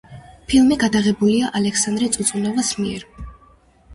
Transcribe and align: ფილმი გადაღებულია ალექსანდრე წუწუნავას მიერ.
ფილმი 0.53 0.77
გადაღებულია 0.83 1.51
ალექსანდრე 1.59 2.09
წუწუნავას 2.15 2.71
მიერ. 2.79 3.05